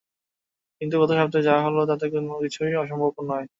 কিন্তু 0.81 0.95
গত 1.01 1.11
সপ্তাহে 1.13 1.45
যা 1.47 1.55
হলো 1.65 1.79
তাতে 1.89 2.05
তো 2.13 2.17
কিছুই 2.43 2.71
অসম্ভব 2.75 3.13
নয়। 3.29 3.45